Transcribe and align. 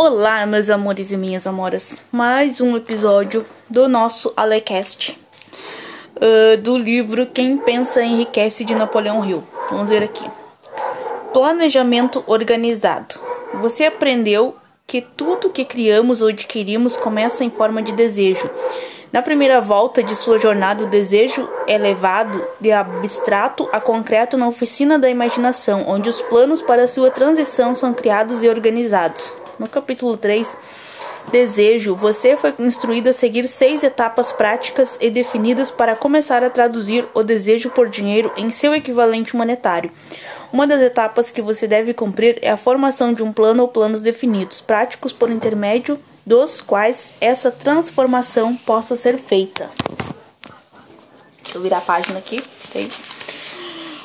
Olá, 0.00 0.46
meus 0.46 0.70
amores 0.70 1.10
e 1.10 1.16
minhas 1.16 1.44
amoras. 1.44 2.00
Mais 2.12 2.60
um 2.60 2.76
episódio 2.76 3.44
do 3.68 3.88
nosso 3.88 4.32
Alecast 4.36 5.20
uh, 6.14 6.56
do 6.58 6.78
livro 6.78 7.26
Quem 7.26 7.58
Pensa 7.58 8.00
Enriquece 8.00 8.64
de 8.64 8.76
Napoleão 8.76 9.28
Hill. 9.28 9.42
Vamos 9.68 9.90
ver 9.90 10.04
aqui. 10.04 10.24
Planejamento 11.32 12.22
organizado. 12.28 13.16
Você 13.54 13.86
aprendeu 13.86 14.54
que 14.86 15.00
tudo 15.00 15.50
que 15.50 15.64
criamos 15.64 16.22
ou 16.22 16.28
adquirimos 16.28 16.96
começa 16.96 17.42
em 17.42 17.50
forma 17.50 17.82
de 17.82 17.90
desejo. 17.90 18.48
Na 19.12 19.20
primeira 19.20 19.60
volta 19.60 20.00
de 20.00 20.14
sua 20.14 20.38
jornada, 20.38 20.84
o 20.84 20.86
desejo 20.86 21.50
é 21.66 21.76
levado 21.76 22.46
de 22.60 22.70
abstrato 22.70 23.68
a 23.72 23.80
concreto 23.80 24.36
na 24.36 24.46
oficina 24.46 24.96
da 24.96 25.10
imaginação, 25.10 25.86
onde 25.88 26.08
os 26.08 26.22
planos 26.22 26.62
para 26.62 26.86
sua 26.86 27.10
transição 27.10 27.74
são 27.74 27.92
criados 27.92 28.44
e 28.44 28.48
organizados. 28.48 29.37
No 29.58 29.68
capítulo 29.68 30.16
3, 30.16 30.56
Desejo, 31.30 31.94
você 31.94 32.36
foi 32.36 32.54
instruído 32.58 33.08
a 33.10 33.12
seguir 33.12 33.46
seis 33.48 33.82
etapas 33.82 34.32
práticas 34.32 34.96
e 35.00 35.10
definidas 35.10 35.70
para 35.70 35.94
começar 35.94 36.42
a 36.42 36.48
traduzir 36.48 37.06
o 37.12 37.22
desejo 37.22 37.68
por 37.70 37.88
dinheiro 37.88 38.32
em 38.36 38.48
seu 38.48 38.74
equivalente 38.74 39.36
monetário. 39.36 39.90
Uma 40.50 40.66
das 40.66 40.80
etapas 40.80 41.30
que 41.30 41.42
você 41.42 41.66
deve 41.66 41.92
cumprir 41.92 42.38
é 42.40 42.50
a 42.50 42.56
formação 42.56 43.12
de 43.12 43.22
um 43.22 43.30
plano 43.30 43.62
ou 43.62 43.68
planos 43.68 44.00
definidos, 44.00 44.62
práticos 44.62 45.12
por 45.12 45.30
intermédio 45.30 46.00
dos 46.24 46.62
quais 46.62 47.14
essa 47.20 47.50
transformação 47.50 48.56
possa 48.56 48.96
ser 48.96 49.18
feita. 49.18 49.68
Deixa 51.42 51.58
eu 51.58 51.62
virar 51.62 51.78
a 51.78 51.82
página 51.82 52.18
aqui? 52.18 52.42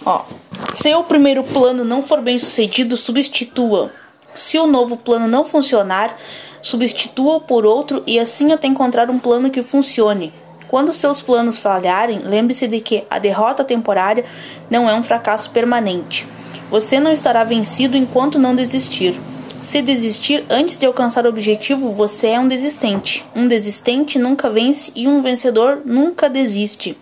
Ó, 0.05 0.25
se 0.73 0.93
o 0.93 1.03
primeiro 1.05 1.43
plano 1.43 1.85
não 1.85 2.01
for 2.01 2.21
bem 2.21 2.37
sucedido, 2.37 2.97
substitua 2.97 3.91
se 4.33 4.57
o 4.57 4.67
novo 4.67 4.97
plano 4.97 5.27
não 5.27 5.45
funcionar, 5.45 6.17
substitua-o 6.61 7.41
por 7.41 7.65
outro 7.65 8.01
e 8.07 8.19
assim 8.19 8.51
até 8.51 8.67
encontrar 8.67 9.09
um 9.09 9.19
plano 9.19 9.49
que 9.49 9.61
funcione. 9.61 10.33
Quando 10.67 10.91
seus 10.91 11.21
planos 11.21 11.59
falharem, 11.59 12.19
lembre-se 12.23 12.67
de 12.67 12.79
que 12.79 13.03
a 13.09 13.19
derrota 13.19 13.63
temporária 13.63 14.25
não 14.71 14.89
é 14.89 14.95
um 14.95 15.03
fracasso 15.03 15.51
permanente. 15.51 16.25
Você 16.71 16.99
não 16.99 17.11
estará 17.11 17.43
vencido 17.43 17.95
enquanto 17.95 18.39
não 18.39 18.55
desistir. 18.55 19.19
Se 19.61 19.81
desistir 19.81 20.43
antes 20.49 20.77
de 20.77 20.85
alcançar 20.85 21.25
o 21.25 21.29
objetivo, 21.29 21.93
você 21.93 22.29
é 22.29 22.39
um 22.39 22.47
desistente. 22.47 23.23
Um 23.35 23.47
desistente 23.47 24.17
nunca 24.17 24.49
vence 24.49 24.91
e 24.95 25.07
um 25.07 25.21
vencedor 25.21 25.83
nunca 25.85 26.27
desiste. 26.27 26.97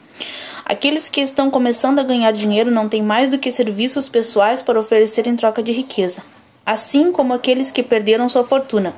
Aqueles 0.66 1.08
que 1.08 1.22
estão 1.22 1.50
começando 1.50 2.00
a 2.00 2.04
ganhar 2.04 2.32
dinheiro 2.32 2.70
não 2.70 2.90
têm 2.90 3.02
mais 3.02 3.30
do 3.30 3.38
que 3.38 3.52
serviços 3.52 4.10
pessoais 4.10 4.62
para 4.62 4.80
oferecer 4.80 5.28
em 5.28 5.36
troca 5.36 5.64
de 5.64 5.72
riqueza 5.72 6.22
assim 6.66 7.12
como 7.12 7.34
aqueles 7.34 7.72
que 7.72 7.84
perderam 7.84 8.30
sua 8.30 8.44
fortuna. 8.44 8.96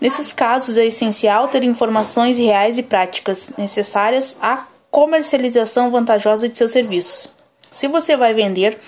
Nesses 0.00 0.32
casos, 0.32 0.78
é 0.78 0.86
essencial 0.86 1.48
ter 1.48 1.62
informações 1.62 2.38
reais 2.38 2.78
e 2.78 2.82
práticas 2.82 3.52
necessárias 3.58 4.36
à 4.40 4.66
comercialização 4.90 5.90
vantajosa 5.90 6.48
de 6.48 6.56
seus 6.56 6.72
serviços. 6.72 7.30
Se 7.70 7.86
você 7.86 8.16
vai 8.16 8.34
vender 8.34 8.78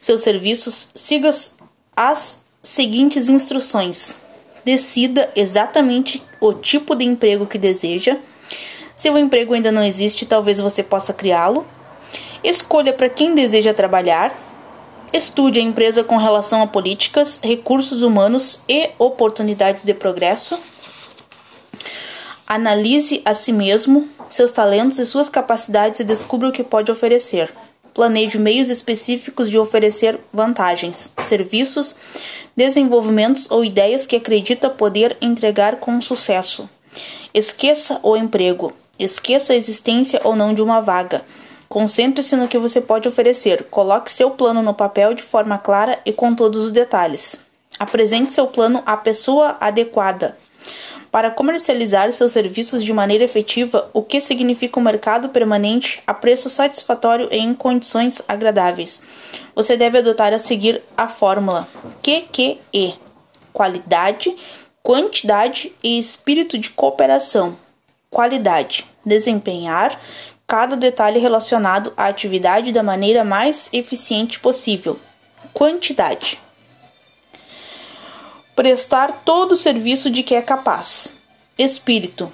seus 0.00 0.22
serviços, 0.22 0.88
siga 0.94 1.30
as 1.96 2.38
seguintes 2.62 3.28
instruções. 3.28 4.16
Decida 4.64 5.30
exatamente 5.34 6.22
o 6.40 6.52
tipo 6.54 6.94
de 6.94 7.04
emprego 7.04 7.46
que 7.46 7.58
deseja. 7.58 8.16
Se 8.94 9.10
o 9.10 9.18
emprego 9.18 9.54
ainda 9.54 9.72
não 9.72 9.82
existe, 9.82 10.24
talvez 10.24 10.58
você 10.60 10.82
possa 10.82 11.12
criá-lo. 11.12 11.66
Escolha 12.44 12.92
para 12.92 13.08
quem 13.08 13.34
deseja 13.34 13.74
trabalhar 13.74 14.34
Estude 15.12 15.58
a 15.58 15.62
empresa 15.62 16.04
com 16.04 16.16
relação 16.16 16.62
a 16.62 16.68
políticas, 16.68 17.40
recursos 17.42 18.02
humanos 18.02 18.60
e 18.68 18.90
oportunidades 18.96 19.82
de 19.82 19.92
progresso. 19.92 20.60
Analise 22.46 23.20
a 23.24 23.34
si 23.34 23.52
mesmo, 23.52 24.08
seus 24.28 24.52
talentos 24.52 25.00
e 25.00 25.06
suas 25.06 25.28
capacidades 25.28 25.98
e 25.98 26.04
descubra 26.04 26.48
o 26.48 26.52
que 26.52 26.62
pode 26.62 26.92
oferecer. 26.92 27.52
Planeje 27.92 28.38
meios 28.38 28.70
específicos 28.70 29.50
de 29.50 29.58
oferecer 29.58 30.20
vantagens, 30.32 31.12
serviços, 31.18 31.96
desenvolvimentos 32.56 33.50
ou 33.50 33.64
ideias 33.64 34.06
que 34.06 34.14
acredita 34.14 34.70
poder 34.70 35.16
entregar 35.20 35.76
com 35.80 36.00
sucesso. 36.00 36.70
Esqueça 37.34 37.98
o 38.02 38.16
emprego. 38.16 38.72
Esqueça 38.96 39.54
a 39.54 39.56
existência 39.56 40.20
ou 40.22 40.36
não 40.36 40.54
de 40.54 40.62
uma 40.62 40.80
vaga. 40.80 41.24
Concentre-se 41.72 42.34
no 42.34 42.48
que 42.48 42.58
você 42.58 42.80
pode 42.80 43.06
oferecer. 43.06 43.62
Coloque 43.70 44.10
seu 44.10 44.32
plano 44.32 44.60
no 44.60 44.74
papel 44.74 45.14
de 45.14 45.22
forma 45.22 45.56
clara 45.56 46.00
e 46.04 46.12
com 46.12 46.34
todos 46.34 46.66
os 46.66 46.72
detalhes. 46.72 47.36
Apresente 47.78 48.34
seu 48.34 48.48
plano 48.48 48.82
à 48.84 48.96
pessoa 48.96 49.56
adequada. 49.60 50.36
Para 51.12 51.30
comercializar 51.30 52.12
seus 52.12 52.32
serviços 52.32 52.82
de 52.82 52.92
maneira 52.92 53.22
efetiva, 53.22 53.88
o 53.92 54.02
que 54.02 54.20
significa 54.20 54.80
um 54.80 54.82
mercado 54.82 55.28
permanente 55.28 56.02
a 56.08 56.12
preço 56.12 56.50
satisfatório 56.50 57.28
e 57.30 57.36
em 57.36 57.54
condições 57.54 58.20
agradáveis. 58.26 59.00
Você 59.54 59.76
deve 59.76 59.98
adotar 59.98 60.32
a 60.32 60.40
seguir 60.40 60.82
a 60.96 61.06
fórmula 61.06 61.68
QQE: 62.02 62.98
qualidade, 63.52 64.36
quantidade 64.82 65.72
e 65.84 66.00
espírito 66.00 66.58
de 66.58 66.70
cooperação. 66.70 67.56
Qualidade: 68.10 68.84
desempenhar, 69.06 70.00
cada 70.50 70.76
detalhe 70.76 71.20
relacionado 71.20 71.92
à 71.96 72.06
atividade 72.06 72.72
da 72.72 72.82
maneira 72.82 73.22
mais 73.22 73.68
eficiente 73.72 74.40
possível. 74.40 74.98
Quantidade: 75.54 76.40
prestar 78.56 79.22
todo 79.24 79.52
o 79.52 79.56
serviço 79.56 80.10
de 80.10 80.24
que 80.24 80.34
é 80.34 80.42
capaz. 80.42 81.12
Espírito: 81.56 82.32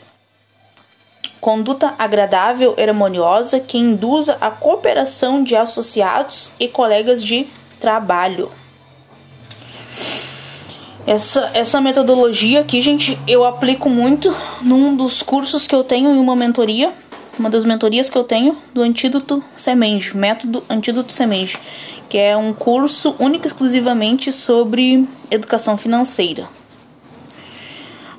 conduta 1.42 1.94
agradável 1.98 2.74
e 2.78 2.82
harmoniosa 2.82 3.60
que 3.60 3.76
induza 3.76 4.38
a 4.40 4.50
cooperação 4.50 5.44
de 5.44 5.54
associados 5.54 6.50
e 6.58 6.68
colegas 6.68 7.22
de 7.22 7.46
trabalho. 7.78 8.50
Essa, 11.06 11.50
essa 11.52 11.82
metodologia 11.82 12.60
aqui, 12.60 12.80
gente, 12.80 13.16
eu 13.28 13.44
aplico 13.44 13.90
muito 13.90 14.34
num 14.62 14.96
dos 14.96 15.22
cursos 15.22 15.66
que 15.66 15.74
eu 15.74 15.84
tenho 15.84 16.10
em 16.10 16.18
uma 16.18 16.34
mentoria 16.34 16.92
uma 17.38 17.50
das 17.50 17.64
mentorias 17.64 18.08
que 18.08 18.16
eu 18.16 18.24
tenho 18.24 18.56
do 18.72 18.82
Antídoto 18.82 19.42
Semenge, 19.54 20.16
método 20.16 20.64
Antídoto 20.68 21.12
Semenge, 21.12 21.58
que 22.08 22.18
é 22.18 22.36
um 22.36 22.52
curso 22.52 23.14
único 23.18 23.46
exclusivamente 23.46 24.32
sobre 24.32 25.06
educação 25.30 25.76
financeira. 25.76 26.48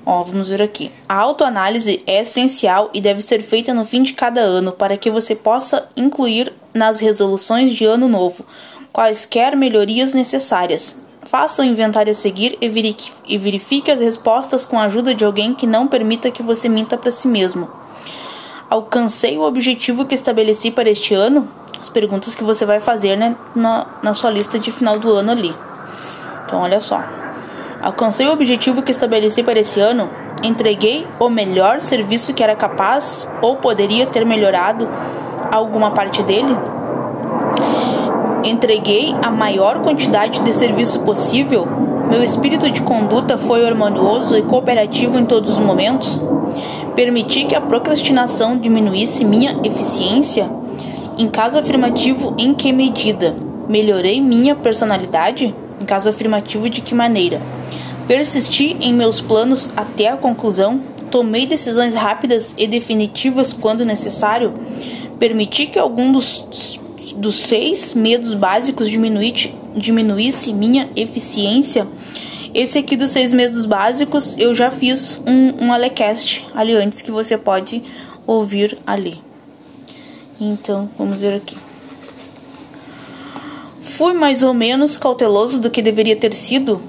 Ó, 0.05 0.23
vamos 0.23 0.47
ver 0.47 0.61
aqui. 0.61 0.89
A 1.09 1.15
autoanálise 1.15 2.01
é 2.07 2.21
essencial 2.21 2.89
e 2.93 3.01
deve 3.01 3.21
ser 3.21 3.41
feita 3.41 3.73
no 3.73 3.83
fim 3.83 4.01
de 4.01 4.13
cada 4.13 4.39
ano 4.39 4.71
para 4.71 4.95
que 4.95 5.11
você 5.11 5.35
possa 5.35 5.89
incluir 5.97 6.53
nas 6.73 6.99
resoluções 6.99 7.73
de 7.73 7.83
ano 7.83 8.07
novo 8.07 8.45
quaisquer 8.93 9.55
melhorias 9.55 10.13
necessárias. 10.13 10.97
Faça 11.23 11.61
o 11.61 11.65
inventário 11.65 12.11
a 12.11 12.15
seguir 12.15 12.57
e 12.59 13.37
verifique 13.37 13.91
as 13.91 13.99
respostas 13.99 14.63
com 14.63 14.79
a 14.79 14.85
ajuda 14.85 15.13
de 15.13 15.25
alguém 15.25 15.53
que 15.53 15.67
não 15.67 15.87
permita 15.87 16.31
que 16.31 16.41
você 16.41 16.69
minta 16.69 16.97
para 16.97 17.11
si 17.11 17.27
mesmo. 17.27 17.69
Alcancei 18.69 19.37
o 19.37 19.43
objetivo 19.43 20.03
que 20.03 20.13
estabeleci 20.13 20.71
para 20.71 20.89
este 20.89 21.13
ano? 21.13 21.47
As 21.79 21.87
perguntas 21.87 22.35
que 22.35 22.43
você 22.43 22.65
vai 22.65 22.81
fazer 22.81 23.15
né, 23.15 23.33
na, 23.55 23.85
na 24.03 24.13
sua 24.13 24.29
lista 24.29 24.59
de 24.59 24.73
final 24.73 24.99
do 24.99 25.09
ano 25.13 25.31
ali. 25.31 25.55
Então, 26.45 26.59
olha 26.59 26.81
só. 26.81 27.01
Alcancei 27.81 28.27
o 28.27 28.33
objetivo 28.33 28.81
que 28.81 28.91
estabeleci 28.91 29.41
para 29.41 29.57
esse 29.57 29.79
ano? 29.79 30.09
Entreguei 30.43 31.07
o 31.17 31.29
melhor 31.29 31.81
serviço 31.81 32.33
que 32.33 32.43
era 32.43 32.57
capaz 32.57 33.31
ou 33.41 33.55
poderia 33.55 34.05
ter 34.05 34.25
melhorado 34.25 34.89
alguma 35.49 35.91
parte 35.91 36.21
dele? 36.23 36.53
Entreguei 38.43 39.15
a 39.23 39.31
maior 39.31 39.79
quantidade 39.79 40.41
de 40.41 40.51
serviço 40.51 40.99
possível? 41.03 41.65
Meu 42.09 42.21
espírito 42.21 42.69
de 42.69 42.81
conduta 42.81 43.37
foi 43.37 43.65
harmonioso 43.65 44.37
e 44.37 44.41
cooperativo 44.41 45.17
em 45.17 45.25
todos 45.25 45.51
os 45.51 45.59
momentos? 45.59 46.19
Permiti 46.97 47.45
que 47.45 47.53
a 47.53 47.61
procrastinação 47.61 48.57
diminuísse 48.57 49.23
minha 49.23 49.59
eficiência? 49.63 50.49
Em 51.15 51.29
caso 51.29 51.59
afirmativo, 51.59 52.35
em 52.39 52.55
que 52.55 52.73
medida? 52.73 53.35
Melhorei 53.69 54.19
minha 54.19 54.55
personalidade? 54.55 55.53
Em 55.79 55.85
caso 55.85 56.09
afirmativo, 56.09 56.67
de 56.67 56.81
que 56.81 56.95
maneira? 56.95 57.39
Persisti 58.07 58.75
em 58.81 58.95
meus 58.95 59.21
planos 59.21 59.69
até 59.77 60.07
a 60.07 60.17
conclusão? 60.17 60.81
Tomei 61.11 61.45
decisões 61.45 61.93
rápidas 61.93 62.55
e 62.57 62.65
definitivas 62.65 63.53
quando 63.53 63.85
necessário? 63.85 64.55
Permiti 65.19 65.67
que 65.67 65.77
algum 65.77 66.11
dos, 66.11 66.79
dos 67.15 67.35
seis 67.35 67.93
medos 67.93 68.33
básicos 68.33 68.89
diminuísse 68.89 70.51
minha 70.51 70.89
eficiência? 70.95 71.87
Esse 72.57 72.79
aqui 72.79 72.97
dos 72.97 73.11
seis 73.11 73.31
medos 73.31 73.67
básicos 73.67 74.35
eu 74.35 74.55
já 74.55 74.71
fiz 74.71 75.21
um, 75.27 75.65
um 75.65 75.71
Alecast 75.71 76.47
ali 76.55 76.73
antes 76.73 77.03
que 77.03 77.11
você 77.11 77.37
pode 77.37 77.83
ouvir 78.25 78.75
ali. 78.83 79.21
Então, 80.41 80.89
vamos 80.97 81.21
ver 81.21 81.35
aqui. 81.35 81.55
Fui 83.79 84.13
mais 84.13 84.41
ou 84.41 84.55
menos 84.55 84.97
cauteloso 84.97 85.59
do 85.59 85.69
que 85.69 85.83
deveria 85.83 86.15
ter 86.15 86.33
sido. 86.33 86.81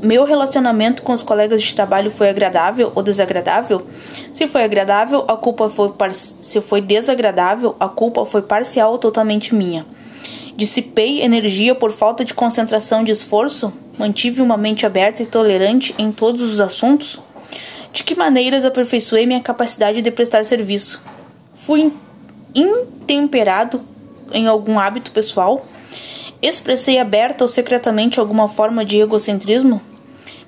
meu 0.00 0.22
relacionamento 0.22 1.02
com 1.02 1.12
os 1.12 1.24
colegas 1.24 1.60
de 1.60 1.74
trabalho 1.74 2.08
foi 2.08 2.28
agradável 2.28 2.92
ou 2.94 3.02
desagradável? 3.02 3.84
Se 4.32 4.46
foi 4.46 4.62
agradável, 4.62 5.24
a 5.26 5.36
culpa 5.36 5.68
foi 5.68 5.90
par... 5.90 6.14
se 6.14 6.60
foi 6.60 6.80
desagradável, 6.80 7.74
a 7.80 7.88
culpa 7.88 8.24
foi 8.24 8.42
parcial 8.42 8.92
ou 8.92 8.98
totalmente 8.98 9.52
minha. 9.56 9.84
Dissipei 10.56 11.20
energia 11.20 11.74
por 11.74 11.90
falta 11.90 12.24
de 12.24 12.32
concentração 12.32 13.02
de 13.02 13.10
esforço? 13.10 13.72
Mantive 13.98 14.42
uma 14.42 14.56
mente 14.56 14.84
aberta 14.84 15.22
e 15.22 15.26
tolerante 15.26 15.94
em 15.98 16.12
todos 16.12 16.42
os 16.42 16.60
assuntos? 16.60 17.18
De 17.92 18.04
que 18.04 18.14
maneiras 18.14 18.64
aperfeiçoei 18.64 19.26
minha 19.26 19.40
capacidade 19.40 20.02
de 20.02 20.10
prestar 20.10 20.44
serviço? 20.44 21.02
Fui 21.54 21.90
intemperado 22.54 23.82
em 24.32 24.46
algum 24.46 24.78
hábito 24.78 25.10
pessoal? 25.10 25.66
Expressei 26.42 26.98
aberta 26.98 27.44
ou 27.44 27.48
secretamente 27.48 28.20
alguma 28.20 28.46
forma 28.46 28.84
de 28.84 28.98
egocentrismo? 28.98 29.80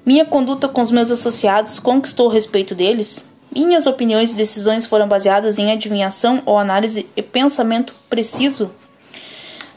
Minha 0.05 0.27
conduta 0.27 0.69
com 0.69 0.83
os 0.83 0.93
meus 0.93 1.11
associados 1.11 1.79
conquistou 1.79 2.27
o 2.27 2.31
respeito 2.31 2.75
deles? 2.75 3.25
Minhas 3.55 3.87
opiniões 3.87 4.33
e 4.33 4.37
decisões 4.37 4.85
foram 4.85 5.09
baseadas 5.09 5.59
em 5.59 5.73
adivinhação 5.73 6.43
ou 6.45 6.59
análise 6.59 7.07
e 7.17 7.23
pensamento 7.23 7.95
preciso? 8.11 8.71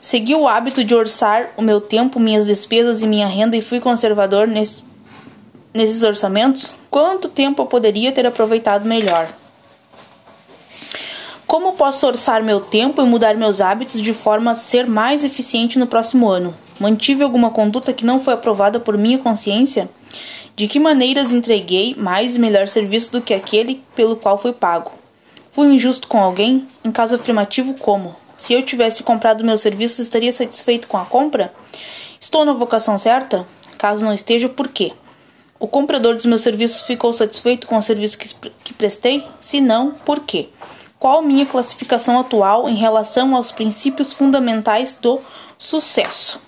Segui 0.02 0.34
o 0.34 0.48
hábito 0.48 0.84
de 0.84 0.96
orçar 0.96 1.52
o 1.56 1.62
meu 1.62 1.80
tempo, 1.80 2.20
minhas 2.20 2.48
despesas 2.48 3.04
e 3.04 3.08
minha 3.08 3.28
renda 3.28 3.56
e 3.56 3.62
fui 3.62 3.80
conservador 3.80 4.48
nesse, 4.48 4.84
nesses 5.72 6.02
orçamentos? 6.02 6.74
Quanto 6.90 7.30
tempo 7.30 7.62
eu 7.62 7.68
poderia 7.68 8.12
ter 8.12 8.26
aproveitado 8.26 8.84
melhor? 8.84 9.32
Como 11.46 11.74
posso 11.74 12.08
orçar 12.08 12.44
meu 12.44 12.60
tempo 12.60 13.00
e 13.00 13.06
mudar 13.06 13.38
meus 13.38 13.62
hábitos 13.62 14.02
de 14.02 14.12
forma 14.12 14.54
a 14.54 14.56
ser 14.56 14.88
mais 14.88 15.24
eficiente 15.24 15.78
no 15.78 15.86
próximo 15.86 16.28
ano? 16.28 16.56
Mantive 16.80 17.22
alguma 17.22 17.52
conduta 17.52 17.94
que 17.94 18.04
não 18.04 18.20
foi 18.20 18.34
aprovada 18.34 18.80
por 18.80 18.98
minha 18.98 19.20
consciência? 19.20 19.88
De 20.56 20.68
que 20.68 20.80
maneiras 20.80 21.32
entreguei 21.32 21.94
mais 21.94 22.36
e 22.36 22.40
melhor 22.40 22.68
serviço 22.68 23.12
do 23.12 23.22
que 23.22 23.36
aquele 23.36 23.84
pelo 23.96 24.16
qual 24.16 24.36
fui 24.36 24.52
pago? 24.52 24.94
Fui 25.52 25.68
injusto 25.68 26.08
com 26.08 26.18
alguém? 26.18 26.68
Em 26.84 26.92
caso 26.92 27.14
afirmativo, 27.14 27.76
como? 27.76 28.16
Se 28.42 28.54
eu 28.54 28.64
tivesse 28.64 29.04
comprado 29.04 29.44
meu 29.44 29.56
serviço, 29.56 30.02
estaria 30.02 30.34
satisfeito 30.34 30.88
com 30.88 30.98
a 30.98 31.06
compra? 31.06 31.54
Estou 32.20 32.44
na 32.44 32.54
vocação 32.54 32.98
certa? 32.98 33.46
Caso 33.78 34.04
não 34.04 34.12
esteja, 34.12 34.50
por 34.50 34.68
quê? 34.68 34.94
O 35.60 35.68
comprador 35.68 36.16
dos 36.16 36.26
meus 36.26 36.42
serviços 36.42 36.82
ficou 36.82 37.14
satisfeito 37.14 37.68
com 37.68 37.78
o 37.78 37.82
serviço 37.84 38.18
que, 38.18 38.34
que 38.64 38.74
prestei? 38.74 39.24
Se 39.40 39.62
não, 39.62 39.92
por 39.92 40.22
quê? 40.22 40.50
Qual 40.98 41.22
minha 41.22 41.46
classificação 41.46 42.20
atual 42.20 42.68
em 42.68 42.74
relação 42.74 43.36
aos 43.36 43.52
princípios 43.52 44.12
fundamentais 44.12 44.98
do 45.00 45.22
sucesso? 45.56 46.42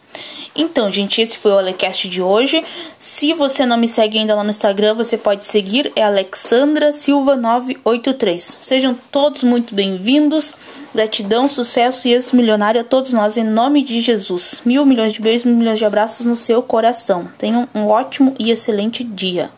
Então, 0.56 0.92
gente, 0.92 1.22
esse 1.22 1.38
foi 1.38 1.52
o 1.52 1.60
Alecast 1.60 2.10
de 2.10 2.24
hoje. 2.24 2.66
Se 2.98 3.34
você 3.34 3.68
não 3.68 3.78
me 3.78 3.88
segue 3.88 4.18
ainda 4.18 4.34
lá 4.34 4.44
no 4.44 4.50
Instagram, 4.50 4.96
você 4.96 5.16
pode 5.16 5.46
seguir, 5.46 5.92
é 5.96 6.02
Alexandra 6.02 6.92
Silva 6.92 7.36
983. 7.36 8.42
Sejam 8.42 8.98
todos 9.12 9.44
muito 9.44 9.76
bem-vindos. 9.76 10.56
Gratidão, 10.94 11.48
sucesso 11.48 12.08
e 12.08 12.14
êxito 12.14 12.36
milionário 12.36 12.80
a 12.80 12.84
todos 12.84 13.14
nós 13.14 13.36
em 13.36 13.44
nome 13.44 13.82
de 13.82 14.00
Jesus. 14.00 14.62
Mil 14.64 14.86
milhões 14.86 15.12
de 15.12 15.22
beijos, 15.22 15.44
mil 15.44 15.56
milhões 15.56 15.80
de 15.80 15.86
abraços 15.86 16.26
no 16.26 16.36
seu 16.36 16.62
coração. 16.62 17.28
Tenham 17.38 17.68
um 17.74 17.88
ótimo 17.88 18.36
e 18.38 18.52
excelente 18.52 19.04
dia. 19.04 19.50